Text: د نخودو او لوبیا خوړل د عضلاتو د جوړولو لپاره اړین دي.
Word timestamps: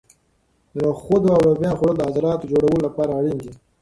د 0.73 0.75
نخودو 0.83 1.29
او 1.35 1.41
لوبیا 1.47 1.71
خوړل 1.77 1.95
د 1.97 2.01
عضلاتو 2.07 2.43
د 2.45 2.49
جوړولو 2.51 2.85
لپاره 2.87 3.11
اړین 3.19 3.37
دي. 3.43 3.51